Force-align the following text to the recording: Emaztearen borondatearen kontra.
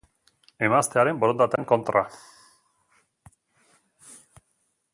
Emaztearen 0.67 1.17
borondatearen 1.23 1.65
kontra. 1.73 2.03